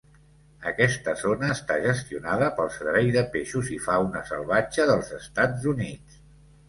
[0.69, 6.23] Aquesta zona està gestionada pel Servei de peixos i fauna salvatge dels Estats Units.